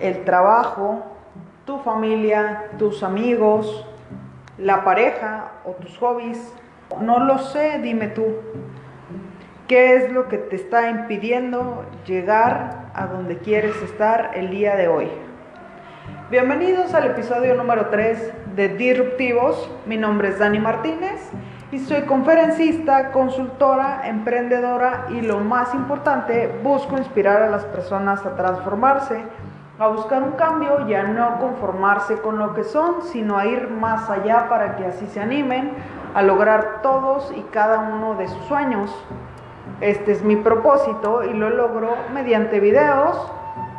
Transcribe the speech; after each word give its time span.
el 0.00 0.24
trabajo, 0.24 1.04
tu 1.64 1.78
familia, 1.78 2.70
tus 2.78 3.02
amigos, 3.02 3.86
la 4.58 4.84
pareja 4.84 5.52
o 5.64 5.72
tus 5.72 5.96
hobbies. 5.98 6.52
No 7.00 7.20
lo 7.20 7.38
sé, 7.38 7.78
dime 7.78 8.08
tú. 8.08 8.26
¿Qué 9.68 9.96
es 9.96 10.10
lo 10.10 10.28
que 10.28 10.38
te 10.38 10.56
está 10.56 10.90
impidiendo 10.90 11.84
llegar 12.06 12.90
a 12.94 13.06
donde 13.06 13.38
quieres 13.38 13.80
estar 13.82 14.32
el 14.34 14.50
día 14.50 14.74
de 14.74 14.88
hoy? 14.88 15.08
Bienvenidos 16.30 16.92
al 16.94 17.06
episodio 17.06 17.54
número 17.54 17.86
3 17.86 18.32
de 18.56 18.68
Disruptivos. 18.70 19.70
Mi 19.86 19.96
nombre 19.96 20.28
es 20.28 20.38
Dani 20.38 20.58
Martínez 20.58 21.30
y 21.72 21.78
soy 21.78 22.02
conferencista, 22.02 23.12
consultora, 23.12 24.08
emprendedora 24.08 25.06
y 25.10 25.20
lo 25.20 25.38
más 25.38 25.72
importante, 25.72 26.52
busco 26.64 26.98
inspirar 26.98 27.42
a 27.42 27.50
las 27.50 27.64
personas 27.66 28.26
a 28.26 28.34
transformarse, 28.34 29.22
a 29.80 29.88
buscar 29.88 30.22
un 30.22 30.32
cambio 30.32 30.86
y 30.86 30.94
a 30.94 31.04
no 31.04 31.40
conformarse 31.40 32.20
con 32.20 32.38
lo 32.38 32.52
que 32.54 32.64
son, 32.64 33.02
sino 33.02 33.38
a 33.38 33.46
ir 33.46 33.68
más 33.68 34.10
allá 34.10 34.46
para 34.50 34.76
que 34.76 34.84
así 34.84 35.06
se 35.06 35.20
animen 35.20 35.72
a 36.14 36.22
lograr 36.22 36.82
todos 36.82 37.32
y 37.34 37.40
cada 37.50 37.78
uno 37.78 38.14
de 38.14 38.28
sus 38.28 38.44
sueños. 38.44 38.94
Este 39.80 40.12
es 40.12 40.22
mi 40.22 40.36
propósito 40.36 41.24
y 41.24 41.32
lo 41.32 41.48
logro 41.48 41.96
mediante 42.12 42.60
videos, 42.60 43.16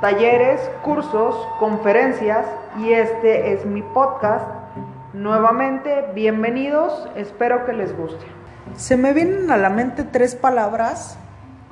talleres, 0.02 0.72
cursos, 0.82 1.36
conferencias 1.60 2.48
y 2.80 2.94
este 2.94 3.54
es 3.54 3.64
mi 3.66 3.84
podcast 3.84 4.46
Nuevamente, 5.14 6.06
bienvenidos, 6.16 7.10
espero 7.18 7.66
que 7.66 7.74
les 7.74 7.96
guste. 7.96 8.26
Se 8.76 8.96
me 8.96 9.12
vienen 9.12 9.52
a 9.52 9.58
la 9.58 9.70
mente 9.70 10.06
tres 10.06 10.36
palabras 10.36 11.20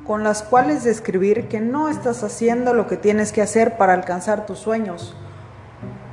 con 0.09 0.23
las 0.23 0.41
cuales 0.41 0.83
describir 0.83 1.47
que 1.49 1.59
no 1.59 1.87
estás 1.87 2.23
haciendo 2.23 2.73
lo 2.73 2.88
que 2.88 2.97
tienes 2.97 3.31
que 3.31 3.43
hacer 3.43 3.77
para 3.77 3.93
alcanzar 3.93 4.47
tus 4.47 4.57
sueños. 4.57 5.16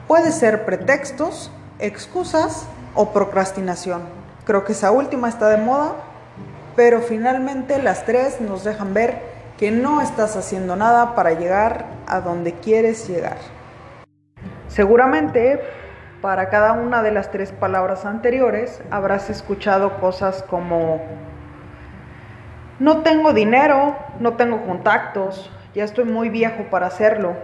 Puede 0.06 0.33
ser 0.33 0.66
pretextos, 0.66 1.50
excusas 1.78 2.66
o 2.94 3.14
procrastinación. 3.14 4.03
Creo 4.44 4.64
que 4.66 4.72
esa 4.72 4.91
última 4.91 5.30
está 5.30 5.48
de 5.48 5.56
moda, 5.56 5.94
pero 6.77 7.00
finalmente 7.00 7.83
las 7.83 8.05
tres 8.05 8.38
nos 8.42 8.64
dejan 8.64 8.92
ver 8.92 9.19
que 9.56 9.70
no 9.70 10.03
estás 10.03 10.36
haciendo 10.36 10.77
nada 10.77 11.14
para 11.14 11.31
llegar 11.33 11.86
a 12.06 12.20
donde 12.20 12.53
quieres 12.53 13.08
llegar. 13.08 13.38
Seguramente 14.69 15.58
para 16.20 16.50
cada 16.50 16.75
una 16.75 17.03
de 17.03 17.12
las 17.12 17.31
tres 17.31 17.50
palabras 17.50 18.05
anteriores 18.05 18.78
habrás 18.91 19.31
escuchado 19.31 19.98
cosas 20.00 20.42
como 20.42 21.00
no 22.78 22.98
tengo 22.98 23.32
dinero, 23.32 23.96
no 24.20 24.34
tengo 24.34 24.62
contactos, 24.66 25.50
ya 25.74 25.84
estoy 25.84 26.05
muy 26.05 26.28
viejo 26.28 26.64
para 26.70 26.86
hacerlo. 26.86 27.34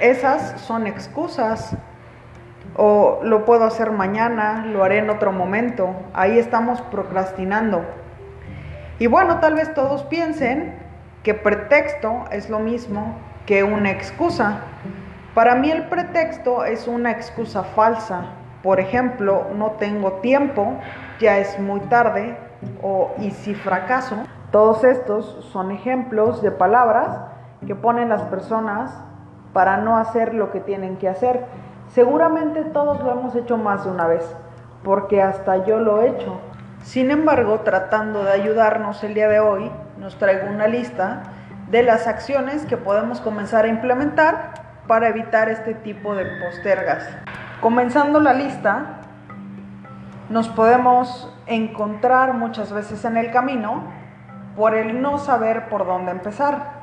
Esas 0.00 0.60
son 0.60 0.86
excusas. 0.86 1.76
O 2.76 3.20
lo 3.22 3.44
puedo 3.44 3.64
hacer 3.64 3.90
mañana, 3.90 4.64
lo 4.66 4.84
haré 4.84 4.98
en 4.98 5.10
otro 5.10 5.32
momento. 5.32 5.94
Ahí 6.14 6.38
estamos 6.38 6.80
procrastinando. 6.82 7.84
Y 9.00 9.06
bueno, 9.08 9.40
tal 9.40 9.54
vez 9.54 9.74
todos 9.74 10.04
piensen 10.04 10.76
que 11.22 11.34
pretexto 11.34 12.24
es 12.30 12.48
lo 12.48 12.60
mismo 12.60 13.16
que 13.46 13.64
una 13.64 13.90
excusa. 13.90 14.60
Para 15.34 15.54
mí 15.54 15.70
el 15.70 15.88
pretexto 15.88 16.64
es 16.64 16.86
una 16.86 17.10
excusa 17.10 17.64
falsa. 17.64 18.26
Por 18.62 18.80
ejemplo, 18.80 19.46
no 19.56 19.72
tengo 19.72 20.12
tiempo, 20.14 20.78
ya 21.20 21.38
es 21.38 21.58
muy 21.58 21.80
tarde 21.80 22.36
o 22.82 23.14
y 23.18 23.30
si 23.30 23.54
fracaso. 23.54 24.26
Todos 24.50 24.82
estos 24.84 25.46
son 25.52 25.70
ejemplos 25.70 26.40
de 26.40 26.50
palabras 26.50 27.20
que 27.66 27.74
ponen 27.74 28.08
las 28.08 28.22
personas 28.22 28.90
para 29.52 29.76
no 29.76 29.98
hacer 29.98 30.32
lo 30.32 30.50
que 30.50 30.60
tienen 30.60 30.96
que 30.96 31.08
hacer. 31.08 31.44
Seguramente 31.88 32.64
todos 32.64 33.00
lo 33.00 33.10
hemos 33.10 33.34
hecho 33.34 33.58
más 33.58 33.84
de 33.84 33.90
una 33.90 34.06
vez, 34.06 34.24
porque 34.84 35.22
hasta 35.22 35.64
yo 35.66 35.78
lo 35.80 36.00
he 36.00 36.08
hecho. 36.08 36.40
Sin 36.82 37.10
embargo, 37.10 37.60
tratando 37.60 38.22
de 38.24 38.32
ayudarnos 38.32 39.04
el 39.04 39.14
día 39.14 39.28
de 39.28 39.40
hoy, 39.40 39.70
nos 39.98 40.16
traigo 40.16 40.48
una 40.48 40.66
lista 40.66 41.24
de 41.70 41.82
las 41.82 42.06
acciones 42.06 42.64
que 42.64 42.78
podemos 42.78 43.20
comenzar 43.20 43.66
a 43.66 43.68
implementar 43.68 44.52
para 44.86 45.08
evitar 45.08 45.50
este 45.50 45.74
tipo 45.74 46.14
de 46.14 46.24
postergas. 46.42 47.06
Comenzando 47.60 48.20
la 48.20 48.32
lista, 48.32 49.00
nos 50.30 50.48
podemos 50.48 51.34
encontrar 51.46 52.32
muchas 52.32 52.72
veces 52.72 53.04
en 53.04 53.16
el 53.16 53.30
camino 53.30 53.97
por 54.58 54.74
el 54.74 55.00
no 55.00 55.18
saber 55.18 55.68
por 55.68 55.86
dónde 55.86 56.10
empezar. 56.10 56.78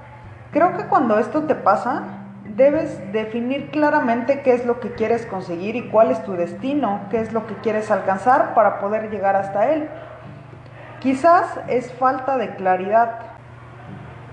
Creo 0.51 0.77
que 0.77 0.85
cuando 0.85 1.19
esto 1.19 1.43
te 1.43 1.55
pasa, 1.55 2.03
debes 2.45 3.11
definir 3.11 3.69
claramente 3.69 4.41
qué 4.43 4.53
es 4.53 4.65
lo 4.65 4.79
que 4.79 4.93
quieres 4.93 5.25
conseguir 5.25 5.75
y 5.75 5.89
cuál 5.89 6.09
es 6.09 6.23
tu 6.23 6.33
destino, 6.33 7.01
qué 7.11 7.19
es 7.19 7.33
lo 7.33 7.45
que 7.45 7.55
quieres 7.55 7.91
alcanzar 7.91 8.53
para 8.53 8.79
poder 8.79 9.11
llegar 9.11 9.35
hasta 9.35 9.73
él. 9.73 9.89
Quizás 11.01 11.59
es 11.67 11.91
falta 11.93 12.37
de 12.37 12.55
claridad. 12.55 13.19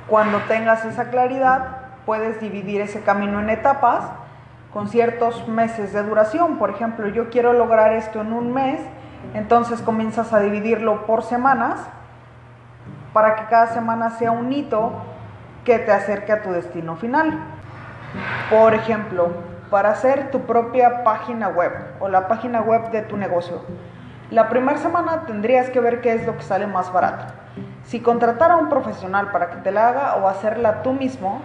Cuando 0.06 0.38
tengas 0.42 0.84
esa 0.84 1.10
claridad, 1.10 1.78
puedes 2.06 2.40
dividir 2.40 2.80
ese 2.80 3.02
camino 3.02 3.40
en 3.40 3.50
etapas 3.50 4.04
con 4.72 4.88
ciertos 4.88 5.48
meses 5.48 5.92
de 5.92 6.04
duración. 6.04 6.58
Por 6.58 6.70
ejemplo, 6.70 7.08
yo 7.08 7.28
quiero 7.28 7.52
lograr 7.52 7.92
esto 7.92 8.20
en 8.20 8.32
un 8.32 8.54
mes, 8.54 8.80
entonces 9.34 9.82
comienzas 9.82 10.32
a 10.32 10.38
dividirlo 10.38 11.06
por 11.06 11.24
semanas 11.24 11.80
para 13.12 13.36
que 13.36 13.44
cada 13.46 13.68
semana 13.68 14.10
sea 14.10 14.30
un 14.30 14.52
hito 14.52 14.92
que 15.64 15.78
te 15.78 15.92
acerque 15.92 16.32
a 16.32 16.42
tu 16.42 16.50
destino 16.50 16.96
final. 16.96 17.38
Por 18.50 18.74
ejemplo, 18.74 19.30
para 19.70 19.90
hacer 19.90 20.30
tu 20.30 20.40
propia 20.40 21.04
página 21.04 21.48
web 21.48 21.72
o 22.00 22.08
la 22.08 22.28
página 22.28 22.60
web 22.60 22.90
de 22.90 23.02
tu 23.02 23.16
negocio, 23.16 23.62
la 24.30 24.48
primera 24.48 24.78
semana 24.78 25.24
tendrías 25.26 25.70
que 25.70 25.80
ver 25.80 26.00
qué 26.00 26.14
es 26.14 26.26
lo 26.26 26.36
que 26.36 26.42
sale 26.42 26.66
más 26.66 26.92
barato. 26.92 27.26
Si 27.84 28.00
contratar 28.00 28.50
a 28.50 28.56
un 28.56 28.68
profesional 28.68 29.30
para 29.30 29.50
que 29.50 29.56
te 29.56 29.72
la 29.72 29.88
haga 29.88 30.16
o 30.16 30.28
hacerla 30.28 30.82
tú 30.82 30.92
mismo, 30.92 31.42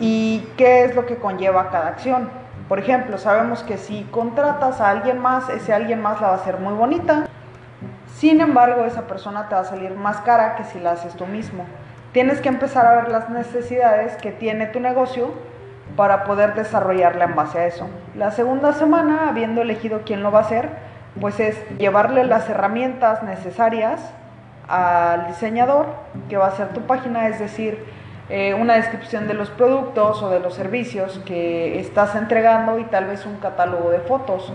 y 0.00 0.48
qué 0.56 0.84
es 0.84 0.94
lo 0.94 1.06
que 1.06 1.16
conlleva 1.16 1.70
cada 1.70 1.88
acción. 1.88 2.30
Por 2.68 2.78
ejemplo, 2.78 3.18
sabemos 3.18 3.62
que 3.62 3.78
si 3.78 4.04
contratas 4.04 4.80
a 4.80 4.90
alguien 4.90 5.18
más, 5.18 5.48
ese 5.48 5.72
alguien 5.72 6.02
más 6.02 6.20
la 6.20 6.28
va 6.28 6.32
a 6.34 6.36
hacer 6.36 6.58
muy 6.58 6.74
bonita. 6.74 7.26
Sin 8.18 8.40
embargo, 8.40 8.84
esa 8.84 9.06
persona 9.06 9.48
te 9.48 9.54
va 9.54 9.60
a 9.60 9.64
salir 9.64 9.94
más 9.94 10.16
cara 10.22 10.56
que 10.56 10.64
si 10.64 10.80
la 10.80 10.90
haces 10.90 11.14
tú 11.14 11.24
mismo. 11.26 11.64
Tienes 12.10 12.40
que 12.40 12.48
empezar 12.48 12.84
a 12.84 12.96
ver 12.96 13.12
las 13.12 13.30
necesidades 13.30 14.16
que 14.16 14.32
tiene 14.32 14.66
tu 14.66 14.80
negocio 14.80 15.34
para 15.94 16.24
poder 16.24 16.54
desarrollarla 16.54 17.26
en 17.26 17.36
base 17.36 17.60
a 17.60 17.66
eso. 17.66 17.88
La 18.16 18.32
segunda 18.32 18.72
semana, 18.72 19.28
habiendo 19.28 19.62
elegido 19.62 20.00
quién 20.04 20.24
lo 20.24 20.32
va 20.32 20.40
a 20.40 20.42
hacer, 20.42 20.68
pues 21.20 21.38
es 21.38 21.56
llevarle 21.78 22.24
las 22.24 22.50
herramientas 22.50 23.22
necesarias 23.22 24.00
al 24.66 25.28
diseñador 25.28 25.86
que 26.28 26.38
va 26.38 26.46
a 26.46 26.48
hacer 26.48 26.70
tu 26.70 26.80
página, 26.88 27.28
es 27.28 27.38
decir, 27.38 27.84
eh, 28.30 28.52
una 28.52 28.74
descripción 28.74 29.28
de 29.28 29.34
los 29.34 29.48
productos 29.50 30.24
o 30.24 30.28
de 30.28 30.40
los 30.40 30.54
servicios 30.54 31.20
que 31.24 31.78
estás 31.78 32.16
entregando 32.16 32.80
y 32.80 32.84
tal 32.84 33.04
vez 33.04 33.24
un 33.26 33.36
catálogo 33.36 33.90
de 33.90 34.00
fotos. 34.00 34.52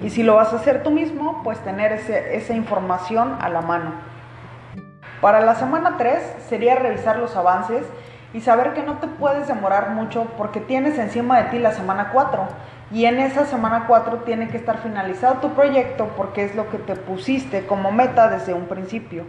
Y 0.00 0.10
si 0.10 0.22
lo 0.22 0.36
vas 0.36 0.52
a 0.52 0.56
hacer 0.56 0.82
tú 0.82 0.90
mismo, 0.90 1.42
pues 1.44 1.58
tener 1.60 1.92
esa 1.92 2.54
información 2.54 3.36
a 3.40 3.48
la 3.48 3.60
mano. 3.60 3.92
Para 5.20 5.40
la 5.40 5.54
semana 5.54 5.96
3 5.98 6.36
sería 6.48 6.76
revisar 6.76 7.18
los 7.18 7.36
avances 7.36 7.84
y 8.32 8.40
saber 8.40 8.72
que 8.72 8.82
no 8.82 8.94
te 8.94 9.06
puedes 9.06 9.48
demorar 9.48 9.90
mucho 9.90 10.26
porque 10.38 10.60
tienes 10.60 10.98
encima 10.98 11.42
de 11.42 11.50
ti 11.50 11.58
la 11.58 11.72
semana 11.72 12.10
4 12.12 12.48
y 12.92 13.04
en 13.04 13.18
esa 13.20 13.44
semana 13.44 13.84
4 13.86 14.18
tiene 14.18 14.48
que 14.48 14.56
estar 14.56 14.78
finalizado 14.78 15.36
tu 15.36 15.50
proyecto 15.50 16.08
porque 16.16 16.44
es 16.44 16.54
lo 16.54 16.70
que 16.70 16.78
te 16.78 16.96
pusiste 16.96 17.66
como 17.66 17.92
meta 17.92 18.28
desde 18.28 18.54
un 18.54 18.66
principio. 18.66 19.24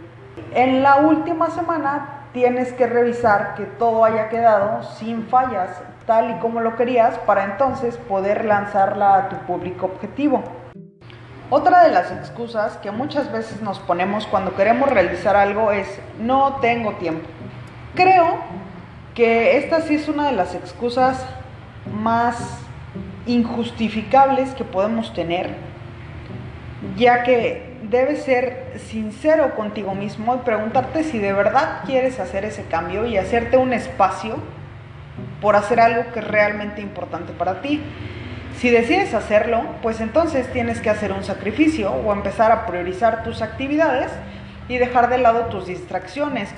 En 0.54 0.82
la 0.82 0.96
última 0.96 1.50
semana 1.50 2.26
tienes 2.32 2.72
que 2.72 2.86
revisar 2.86 3.54
que 3.54 3.64
todo 3.64 4.04
haya 4.04 4.30
quedado 4.30 4.82
sin 4.82 5.26
fallas, 5.26 5.82
tal 6.06 6.30
y 6.30 6.34
como 6.38 6.60
lo 6.60 6.76
querías, 6.76 7.18
para 7.18 7.44
entonces 7.44 7.98
poder 7.98 8.46
lanzarla 8.46 9.16
a 9.16 9.28
tu 9.28 9.36
público 9.46 9.86
objetivo. 9.86 10.42
Otra 11.54 11.84
de 11.84 11.90
las 11.90 12.10
excusas 12.10 12.78
que 12.78 12.90
muchas 12.90 13.30
veces 13.30 13.60
nos 13.60 13.78
ponemos 13.78 14.26
cuando 14.26 14.56
queremos 14.56 14.88
realizar 14.88 15.36
algo 15.36 15.70
es 15.70 15.86
no 16.18 16.60
tengo 16.62 16.92
tiempo. 16.92 17.28
Creo 17.94 18.38
que 19.14 19.58
esta 19.58 19.82
sí 19.82 19.96
es 19.96 20.08
una 20.08 20.28
de 20.28 20.32
las 20.32 20.54
excusas 20.54 21.22
más 21.92 22.38
injustificables 23.26 24.54
que 24.54 24.64
podemos 24.64 25.12
tener, 25.12 25.50
ya 26.96 27.22
que 27.22 27.76
debes 27.82 28.22
ser 28.22 28.72
sincero 28.88 29.54
contigo 29.54 29.94
mismo 29.94 30.36
y 30.36 30.38
preguntarte 30.38 31.04
si 31.04 31.18
de 31.18 31.34
verdad 31.34 31.82
quieres 31.84 32.18
hacer 32.18 32.46
ese 32.46 32.64
cambio 32.64 33.04
y 33.04 33.18
hacerte 33.18 33.58
un 33.58 33.74
espacio 33.74 34.36
por 35.42 35.56
hacer 35.56 35.80
algo 35.80 36.10
que 36.14 36.20
es 36.20 36.26
realmente 36.26 36.80
importante 36.80 37.34
para 37.34 37.60
ti. 37.60 37.82
Si 38.62 38.70
decides 38.70 39.12
hacerlo, 39.12 39.64
pues 39.82 40.00
entonces 40.00 40.46
tienes 40.52 40.80
que 40.80 40.88
hacer 40.88 41.10
un 41.10 41.24
sacrificio 41.24 41.90
o 41.90 42.12
empezar 42.12 42.52
a 42.52 42.64
priorizar 42.64 43.24
tus 43.24 43.42
actividades 43.42 44.12
y 44.68 44.78
dejar 44.78 45.08
de 45.08 45.18
lado 45.18 45.46
tus 45.46 45.66
distracciones. 45.66 46.54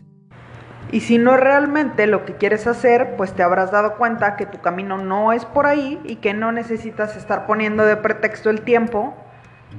Y 0.93 1.01
si 1.01 1.17
no 1.17 1.35
es 1.35 1.41
realmente 1.41 2.07
lo 2.07 2.27
que 2.27 2.35
quieres 2.35 2.67
hacer, 2.67 3.17
pues 3.17 3.33
te 3.33 3.43
habrás 3.43 3.71
dado 3.71 3.97
cuenta 3.97 4.37
que 4.37 4.45
tu 4.45 4.61
camino 4.61 4.99
no 4.99 5.33
es 5.33 5.47
por 5.47 5.65
ahí 5.65 5.99
y 6.05 6.17
que 6.17 6.35
no 6.35 6.53
necesitas 6.53 7.17
estar 7.17 7.47
poniendo 7.47 7.87
de 7.87 7.97
pretexto 7.97 8.51
el 8.51 8.61
tiempo, 8.61 9.15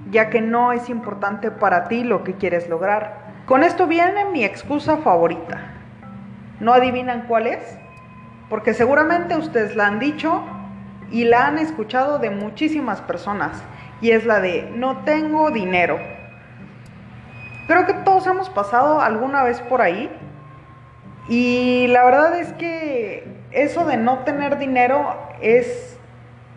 ya 0.10 0.32
que 0.32 0.42
no 0.42 0.72
es 0.72 0.90
importante 0.90 1.52
para 1.52 1.88
ti 1.88 2.04
lo 2.04 2.24
que 2.24 2.34
quieres 2.34 2.68
lograr. 2.68 3.36
Con 3.46 3.62
esto 3.62 3.86
viene 3.86 4.26
mi 4.32 4.44
excusa 4.44 4.98
favorita. 4.98 5.62
¿No 6.60 6.74
adivinan 6.74 7.26
cuál 7.28 7.46
es? 7.46 7.78
Porque 8.50 8.74
seguramente 8.74 9.38
ustedes 9.38 9.76
la 9.76 9.86
han 9.86 10.00
dicho 10.00 10.44
y 11.16 11.24
la 11.24 11.48
han 11.48 11.58
escuchado 11.60 12.20
de 12.20 12.30
muchísimas 12.30 13.00
personas. 13.00 13.64
Y 14.02 14.12
es 14.12 14.26
la 14.26 14.42
de 14.42 14.70
no 14.76 15.06
tengo 15.06 15.50
dinero. 15.50 15.98
Creo 17.68 17.86
que 17.86 17.94
todos 17.94 18.28
hemos 18.28 18.50
pasado 18.50 19.00
alguna 19.00 19.42
vez 19.42 19.62
por 19.62 19.82
ahí. 19.82 20.12
Y 21.30 21.88
la 21.88 22.04
verdad 22.04 22.38
es 22.38 22.52
que 22.52 23.26
eso 23.52 23.86
de 23.86 23.96
no 23.96 24.26
tener 24.26 24.58
dinero 24.58 25.16
es 25.40 25.98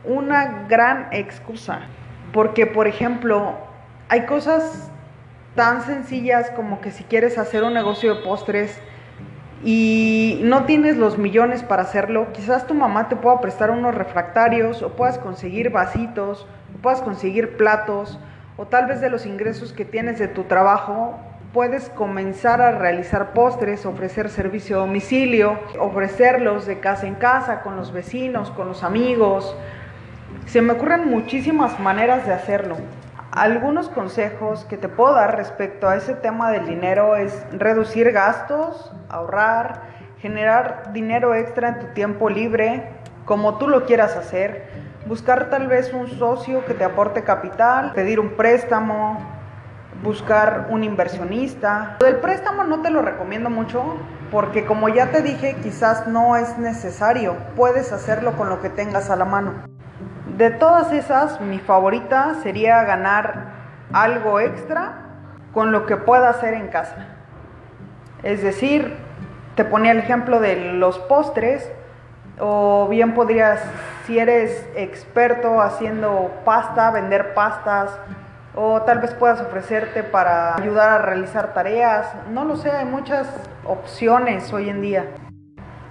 una 0.03 0.65
gran 0.69 1.07
excusa. 1.13 1.83
Porque, 2.33 2.67
por 2.67 2.89
ejemplo, 2.89 3.55
hay 4.09 4.27
cosas 4.27 4.91
tan 5.55 5.83
sencillas 5.83 6.51
como 6.51 6.81
que 6.81 6.91
si 6.91 7.05
quieres 7.05 7.39
hacer 7.39 7.63
un 7.63 7.75
negocio 7.75 8.13
de 8.13 8.23
postres 8.23 8.77
y 9.65 10.41
no 10.45 10.65
tienes 10.65 10.97
los 10.97 11.19
millones 11.19 11.63
para 11.63 11.83
hacerlo, 11.83 12.29
quizás 12.33 12.67
tu 12.67 12.75
mamá 12.75 13.09
te 13.09 13.17
pueda 13.17 13.41
prestar 13.41 13.71
unos 13.71 13.95
refractarios 13.95 14.83
o 14.83 14.91
puedas 14.91 15.19
conseguir 15.19 15.71
vasitos, 15.71 16.47
o 16.75 16.83
puedas 16.83 17.03
conseguir 17.03 17.57
platos 17.57 18.19
o 18.57 18.67
tal 18.67 18.87
vez 18.87 19.01
de 19.01 19.11
los 19.11 19.27
ingresos 19.27 19.73
que 19.73 19.85
tienes 19.85 20.19
de 20.19 20.29
tu 20.29 20.45
trabajo 20.45 21.19
puedes 21.53 21.89
comenzar 21.91 22.61
a 22.61 22.73
realizar 22.73 23.33
postres, 23.33 23.87
ofrecer 23.87 24.29
servicio 24.29 24.77
a 24.77 24.81
domicilio, 24.81 25.59
ofrecerlos 25.81 26.67
de 26.67 26.79
casa 26.79 27.07
en 27.07 27.15
casa 27.15 27.63
con 27.63 27.77
los 27.77 27.93
vecinos, 27.93 28.51
con 28.51 28.69
los 28.69 28.83
amigos. 28.83 29.57
Se 30.47 30.61
me 30.61 30.75
ocurren 30.75 31.09
muchísimas 31.09 31.81
maneras 31.81 32.27
de 32.27 32.33
hacerlo. 32.33 32.77
Algunos 33.39 33.89
consejos 33.89 34.65
que 34.65 34.77
te 34.77 34.89
puedo 34.89 35.15
dar 35.15 35.37
respecto 35.37 35.89
a 35.89 35.95
ese 35.95 36.15
tema 36.15 36.51
del 36.51 36.67
dinero 36.67 37.15
es 37.15 37.47
reducir 37.53 38.11
gastos, 38.11 38.93
ahorrar, 39.09 39.83
generar 40.19 40.93
dinero 40.93 41.37
extra 41.37 41.69
en 41.69 41.79
tu 41.79 41.87
tiempo 41.95 42.31
libre, 42.31 42.91
como 43.27 43.57
tú 43.57 43.69
lo 43.69 43.87
quieras 43.87 44.17
hacer, 44.17 44.65
buscar 45.07 45.51
tal 45.51 45.69
vez 45.69 45.93
un 45.93 46.09
socio 46.09 46.65
que 46.65 46.75
te 46.75 46.83
aporte 46.83 47.23
capital, 47.23 47.93
pedir 47.93 48.19
un 48.19 48.31
préstamo, 48.31 49.21
buscar 50.03 50.67
un 50.71 50.83
inversionista. 50.83 51.97
El 52.05 52.17
préstamo 52.17 52.65
no 52.65 52.83
te 52.83 52.91
lo 52.91 53.03
recomiendo 53.03 53.51
mucho 53.51 53.99
porque 54.33 54.67
como 54.67 54.89
ya 54.89 55.13
te 55.13 55.23
dije, 55.23 55.55
quizás 55.63 56.09
no 56.09 56.35
es 56.35 56.59
necesario, 56.59 57.37
puedes 57.55 57.93
hacerlo 57.93 58.33
con 58.33 58.49
lo 58.49 58.61
que 58.61 58.69
tengas 58.69 59.11
a 59.11 59.15
la 59.15 59.27
mano. 59.27 59.78
De 60.39 60.53
todas 60.53 60.93
esas, 60.93 61.41
mi 61.41 61.59
favorita 61.59 62.37
sería 62.45 62.85
ganar 62.85 63.47
algo 63.93 64.39
extra 64.39 64.93
con 65.53 65.73
lo 65.73 65.85
que 65.85 65.97
pueda 65.97 66.29
hacer 66.29 66.55
en 66.55 66.69
casa. 66.69 67.09
Es 68.23 68.41
decir, 68.41 68.97
te 69.57 69.65
ponía 69.65 69.91
el 69.91 69.99
ejemplo 69.99 70.39
de 70.39 70.75
los 70.75 71.01
postres, 71.01 71.69
o 72.39 72.87
bien 72.89 73.15
podrías, 73.15 73.61
si 74.07 74.21
eres 74.21 74.65
experto 74.77 75.61
haciendo 75.61 76.31
pasta, 76.45 76.93
vender 76.93 77.35
pastas, 77.35 77.99
o 78.55 78.83
tal 78.83 79.01
vez 79.01 79.15
puedas 79.15 79.41
ofrecerte 79.41 80.05
para 80.05 80.55
ayudar 80.55 80.89
a 80.89 80.99
realizar 80.99 81.53
tareas. 81.53 82.15
No 82.31 82.45
lo 82.45 82.55
sé, 82.55 82.71
hay 82.71 82.85
muchas 82.85 83.29
opciones 83.65 84.53
hoy 84.53 84.69
en 84.69 84.83
día. 84.83 85.05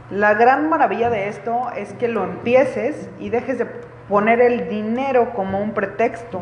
La 0.10 0.36
gran 0.36 0.70
maravilla 0.70 1.10
de 1.10 1.28
esto 1.28 1.70
es 1.76 1.92
que 1.96 2.08
lo 2.08 2.24
empieces 2.24 3.10
y 3.20 3.30
dejes 3.30 3.58
de 3.58 3.66
poner 4.10 4.42
el 4.42 4.70
dinero 4.70 5.34
como 5.34 5.60
un 5.60 5.72
pretexto. 5.72 6.42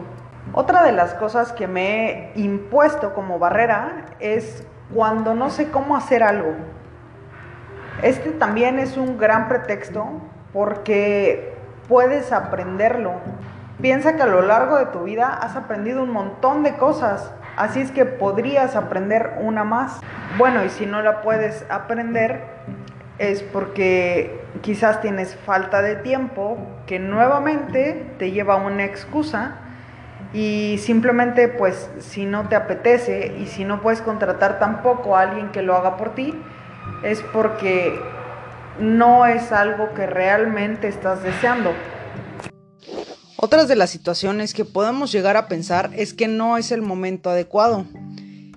Otra 0.53 0.83
de 0.83 0.91
las 0.91 1.13
cosas 1.15 1.51
que 1.51 1.67
me 1.67 2.09
he 2.09 2.31
impuesto 2.35 3.13
como 3.13 3.39
barrera 3.39 4.05
es 4.19 4.65
cuando 4.93 5.33
no 5.33 5.49
sé 5.49 5.69
cómo 5.69 5.95
hacer 5.95 6.23
algo. 6.23 6.53
Este 8.01 8.31
también 8.31 8.77
es 8.79 8.97
un 8.97 9.17
gran 9.17 9.47
pretexto 9.47 10.05
porque 10.53 11.55
puedes 11.87 12.31
aprenderlo. 12.31 13.13
Piensa 13.81 14.15
que 14.15 14.21
a 14.21 14.27
lo 14.27 14.41
largo 14.41 14.77
de 14.77 14.85
tu 14.87 15.03
vida 15.03 15.27
has 15.27 15.55
aprendido 15.55 16.03
un 16.03 16.11
montón 16.11 16.63
de 16.63 16.75
cosas, 16.75 17.33
así 17.57 17.81
es 17.81 17.91
que 17.91 18.05
podrías 18.05 18.75
aprender 18.75 19.37
una 19.41 19.63
más. 19.63 19.99
Bueno, 20.37 20.63
y 20.63 20.69
si 20.69 20.85
no 20.85 21.01
la 21.01 21.21
puedes 21.21 21.65
aprender, 21.69 22.43
es 23.17 23.43
porque 23.43 24.44
quizás 24.61 25.01
tienes 25.01 25.35
falta 25.35 25.81
de 25.81 25.95
tiempo 25.95 26.57
que 26.85 26.99
nuevamente 26.99 28.15
te 28.17 28.31
lleva 28.31 28.55
a 28.55 28.57
una 28.57 28.85
excusa 28.85 29.57
y 30.33 30.77
simplemente 30.79 31.47
pues 31.47 31.89
si 31.99 32.25
no 32.25 32.49
te 32.49 32.55
apetece 32.55 33.35
y 33.39 33.47
si 33.47 33.63
no 33.63 33.81
puedes 33.81 34.01
contratar 34.01 34.59
tampoco 34.59 35.15
a 35.15 35.21
alguien 35.21 35.51
que 35.51 35.61
lo 35.61 35.75
haga 35.75 35.97
por 35.97 36.15
ti 36.15 36.33
es 37.03 37.21
porque 37.21 37.99
no 38.79 39.25
es 39.25 39.51
algo 39.51 39.93
que 39.93 40.05
realmente 40.05 40.87
estás 40.87 41.23
deseando. 41.23 41.71
Otras 43.37 43.67
de 43.67 43.75
las 43.75 43.89
situaciones 43.89 44.53
que 44.53 44.65
podemos 44.65 45.11
llegar 45.11 45.37
a 45.37 45.47
pensar 45.47 45.91
es 45.95 46.13
que 46.13 46.27
no 46.27 46.57
es 46.57 46.71
el 46.71 46.81
momento 46.81 47.29
adecuado. 47.29 47.85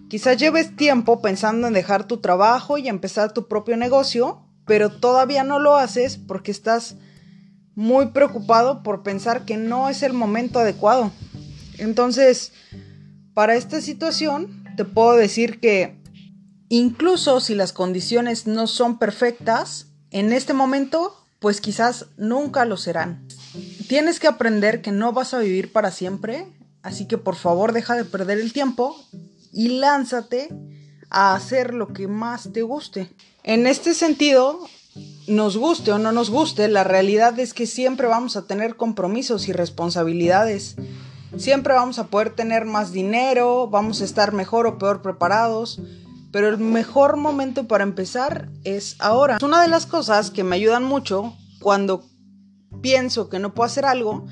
Quizás 0.08 0.38
lleves 0.38 0.74
tiempo 0.74 1.20
pensando 1.20 1.66
en 1.66 1.74
dejar 1.74 2.04
tu 2.04 2.18
trabajo 2.18 2.78
y 2.78 2.88
empezar 2.88 3.32
tu 3.32 3.46
propio 3.46 3.76
negocio 3.76 4.47
pero 4.69 4.91
todavía 4.91 5.43
no 5.43 5.59
lo 5.59 5.76
haces 5.76 6.19
porque 6.19 6.53
estás 6.53 6.94
muy 7.75 8.09
preocupado 8.09 8.82
por 8.82 9.03
pensar 9.03 9.44
que 9.44 9.56
no 9.56 9.88
es 9.88 10.03
el 10.05 10.12
momento 10.12 10.61
adecuado. 10.61 11.11
Entonces, 11.79 12.53
para 13.35 13.56
esta 13.56 13.81
situación, 13.81 14.65
te 14.76 14.85
puedo 14.85 15.15
decir 15.15 15.59
que 15.59 15.97
incluso 16.69 17.41
si 17.41 17.55
las 17.55 17.73
condiciones 17.73 18.47
no 18.47 18.67
son 18.67 18.99
perfectas, 18.99 19.87
en 20.11 20.32
este 20.32 20.55
momento, 20.55 21.15
pues 21.38 21.61
quizás 21.61 22.06
nunca 22.17 22.65
lo 22.65 22.76
serán. 22.76 23.26
Tienes 23.88 24.20
que 24.20 24.26
aprender 24.26 24.82
que 24.82 24.93
no 24.93 25.12
vas 25.12 25.35
a 25.35 25.38
vivir 25.38 25.73
para 25.73 25.91
siempre, 25.91 26.47
así 26.82 27.06
que 27.06 27.19
por 27.19 27.37
favor 27.37 27.73
deja 27.73 27.94
de 27.94 28.05
perder 28.05 28.38
el 28.38 28.53
tiempo 28.53 28.97
y 29.53 29.69
lánzate 29.79 30.49
a 31.10 31.34
hacer 31.34 31.75
lo 31.75 31.93
que 31.93 32.08
más 32.08 32.50
te 32.52 32.62
guste. 32.62 33.10
En 33.43 33.67
este 33.67 33.94
sentido, 33.94 34.60
nos 35.27 35.56
guste 35.56 35.93
o 35.93 35.98
no 35.98 36.12
nos 36.12 36.31
guste, 36.31 36.69
la 36.69 36.84
realidad 36.84 37.38
es 37.38 37.55
que 37.55 37.67
siempre 37.67 38.06
vamos 38.06 38.36
a 38.36 38.46
tener 38.46 38.77
compromisos 38.77 39.48
y 39.48 39.53
responsabilidades. 39.53 40.77
Siempre 41.36 41.74
vamos 41.74 41.98
a 41.98 42.06
poder 42.06 42.31
tener 42.31 42.65
más 42.65 42.93
dinero, 42.93 43.69
vamos 43.69 44.00
a 44.00 44.05
estar 44.05 44.32
mejor 44.32 44.67
o 44.67 44.79
peor 44.79 45.03
preparados, 45.03 45.81
pero 46.32 46.48
el 46.48 46.58
mejor 46.58 47.17
momento 47.17 47.69
para 47.69 47.84
empezar 47.84 48.48
es 48.65 48.96
ahora. 48.98 49.38
Una 49.43 49.62
de 49.62 49.69
las 49.69 49.86
cosas 49.86 50.31
que 50.31 50.44
me 50.44 50.56
ayudan 50.56 50.84
mucho 50.84 51.36
cuando 51.60 52.05
pienso 52.81 53.29
que 53.29 53.38
no 53.38 53.55
puedo 53.55 53.67
hacer 53.67 53.84
algo 53.84 54.27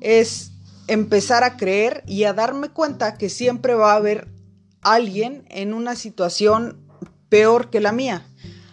es 0.00 0.52
empezar 0.88 1.44
a 1.44 1.56
creer 1.56 2.02
y 2.06 2.24
a 2.24 2.32
darme 2.32 2.70
cuenta 2.70 3.18
que 3.18 3.28
siempre 3.28 3.74
va 3.74 3.92
a 3.92 3.96
haber 3.96 4.28
alguien 4.94 5.44
en 5.48 5.74
una 5.74 5.96
situación 5.96 6.86
peor 7.28 7.70
que 7.70 7.80
la 7.80 7.92
mía. 7.92 8.26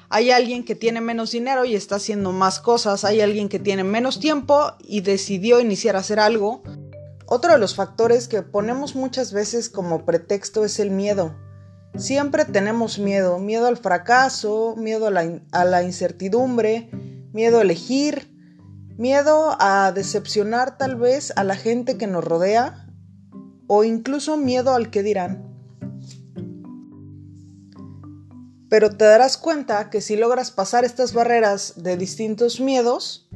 Hay 0.09 0.29
alguien 0.29 0.63
que 0.63 0.75
tiene 0.75 1.01
menos 1.01 1.31
dinero 1.31 1.65
y 1.65 1.75
está 1.75 1.95
haciendo 1.95 2.31
más 2.31 2.59
cosas. 2.59 3.03
Hay 3.03 3.21
alguien 3.21 3.49
que 3.49 3.57
tiene 3.57 3.83
menos 3.83 4.19
tiempo 4.19 4.73
y 4.79 5.01
decidió 5.01 5.59
iniciar 5.59 5.95
a 5.95 5.99
hacer 5.99 6.19
algo. 6.19 6.61
Otro 7.25 7.53
de 7.53 7.57
los 7.57 7.73
factores 7.73 8.27
que 8.27 8.43
ponemos 8.43 8.95
muchas 8.95 9.33
veces 9.33 9.69
como 9.69 10.05
pretexto 10.05 10.65
es 10.65 10.79
el 10.79 10.91
miedo. 10.91 11.35
Siempre 11.95 12.45
tenemos 12.45 12.99
miedo, 12.99 13.39
miedo 13.39 13.65
al 13.65 13.77
fracaso, 13.77 14.75
miedo 14.77 15.07
a 15.07 15.11
la, 15.11 15.41
a 15.51 15.65
la 15.65 15.81
incertidumbre, 15.81 16.91
miedo 17.33 17.57
a 17.57 17.61
elegir, 17.63 18.31
miedo 18.97 19.55
a 19.59 19.91
decepcionar 19.91 20.77
tal 20.77 20.95
vez 20.95 21.33
a 21.35 21.43
la 21.43 21.55
gente 21.55 21.97
que 21.97 22.05
nos 22.05 22.23
rodea 22.23 22.87
o 23.65 23.83
incluso 23.83 24.37
miedo 24.37 24.75
al 24.75 24.91
que 24.91 25.01
dirán. 25.01 25.52
Pero 28.73 28.89
te 28.89 29.05
darás 29.05 29.37
cuenta 29.37 29.91
que 29.91 30.01
si 30.01 30.15
logras 30.15 30.49
pasar 30.49 30.83
estas 30.83 31.13
barreras 31.13 31.83
de 31.83 31.95
distintos 31.95 32.59
miedos, 32.59 33.29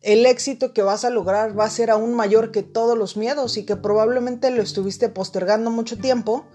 el 0.00 0.24
éxito 0.26 0.72
que 0.72 0.82
vas 0.82 1.04
a 1.04 1.10
lograr 1.10 1.58
va 1.58 1.64
a 1.64 1.70
ser 1.70 1.90
aún 1.90 2.14
mayor 2.14 2.52
que 2.52 2.62
todos 2.62 2.96
los 2.96 3.16
miedos 3.16 3.56
y 3.56 3.66
que 3.66 3.74
probablemente 3.74 4.48
lo 4.52 4.62
estuviste 4.62 5.08
postergando 5.08 5.72
mucho 5.72 5.98
tiempo 5.98 6.46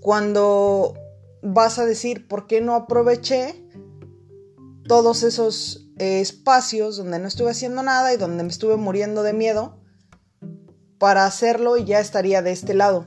cuando 0.00 0.94
vas 1.42 1.78
a 1.78 1.84
decir 1.84 2.26
por 2.26 2.46
qué 2.46 2.62
no 2.62 2.74
aproveché 2.74 3.68
todos 4.88 5.22
esos 5.22 5.90
eh, 5.98 6.22
espacios 6.22 6.96
donde 6.96 7.18
no 7.18 7.28
estuve 7.28 7.50
haciendo 7.50 7.82
nada 7.82 8.14
y 8.14 8.16
donde 8.16 8.44
me 8.44 8.48
estuve 8.48 8.76
muriendo 8.76 9.22
de 9.22 9.34
miedo 9.34 9.76
para 10.96 11.26
hacerlo 11.26 11.76
y 11.76 11.84
ya 11.84 12.00
estaría 12.00 12.40
de 12.40 12.52
este 12.52 12.72
lado. 12.72 13.04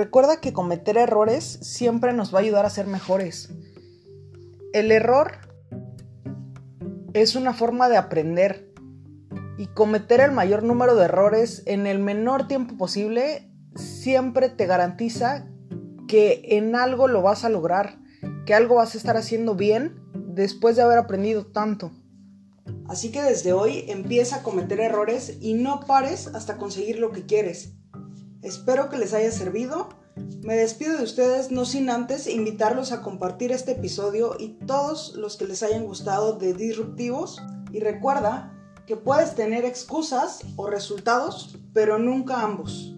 Recuerda 0.00 0.40
que 0.40 0.54
cometer 0.54 0.96
errores 0.96 1.58
siempre 1.60 2.14
nos 2.14 2.34
va 2.34 2.38
a 2.38 2.40
ayudar 2.40 2.64
a 2.64 2.70
ser 2.70 2.86
mejores. 2.86 3.50
El 4.72 4.92
error 4.92 5.32
es 7.12 7.36
una 7.36 7.52
forma 7.52 7.90
de 7.90 7.98
aprender 7.98 8.72
y 9.58 9.66
cometer 9.66 10.20
el 10.20 10.32
mayor 10.32 10.62
número 10.62 10.94
de 10.94 11.04
errores 11.04 11.64
en 11.66 11.86
el 11.86 11.98
menor 11.98 12.48
tiempo 12.48 12.78
posible 12.78 13.52
siempre 13.74 14.48
te 14.48 14.64
garantiza 14.64 15.46
que 16.08 16.40
en 16.46 16.76
algo 16.76 17.06
lo 17.06 17.20
vas 17.20 17.44
a 17.44 17.50
lograr, 17.50 17.98
que 18.46 18.54
algo 18.54 18.76
vas 18.76 18.94
a 18.94 18.96
estar 18.96 19.18
haciendo 19.18 19.54
bien 19.54 20.00
después 20.14 20.76
de 20.76 20.82
haber 20.82 20.96
aprendido 20.96 21.44
tanto. 21.44 21.90
Así 22.88 23.12
que 23.12 23.20
desde 23.20 23.52
hoy 23.52 23.84
empieza 23.88 24.36
a 24.36 24.42
cometer 24.42 24.80
errores 24.80 25.36
y 25.42 25.52
no 25.52 25.80
pares 25.80 26.28
hasta 26.28 26.56
conseguir 26.56 26.98
lo 26.98 27.12
que 27.12 27.26
quieres. 27.26 27.74
Espero 28.42 28.88
que 28.88 28.98
les 28.98 29.12
haya 29.12 29.30
servido. 29.32 29.88
Me 30.42 30.56
despido 30.56 30.96
de 30.96 31.04
ustedes 31.04 31.50
no 31.50 31.64
sin 31.64 31.90
antes 31.90 32.26
invitarlos 32.26 32.92
a 32.92 33.02
compartir 33.02 33.52
este 33.52 33.72
episodio 33.72 34.36
y 34.38 34.58
todos 34.66 35.14
los 35.14 35.36
que 35.36 35.46
les 35.46 35.62
hayan 35.62 35.84
gustado 35.84 36.34
de 36.34 36.54
Disruptivos. 36.54 37.42
Y 37.72 37.80
recuerda 37.80 38.52
que 38.86 38.96
puedes 38.96 39.34
tener 39.34 39.64
excusas 39.64 40.40
o 40.56 40.66
resultados, 40.68 41.56
pero 41.72 41.98
nunca 41.98 42.42
ambos. 42.42 42.96